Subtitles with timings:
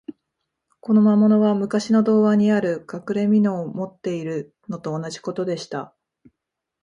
[0.79, 5.95] この魔物は、むかしの童話にある、かくれみのを持っているのと同じことでした。